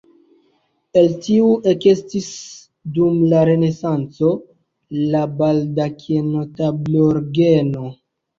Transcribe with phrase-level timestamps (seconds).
[1.01, 2.29] El tiu ekestis
[2.95, 4.31] dum la renesanco
[5.11, 7.87] la baldakeno-tablorgeno.